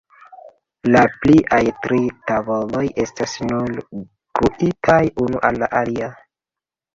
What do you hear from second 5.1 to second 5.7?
unu al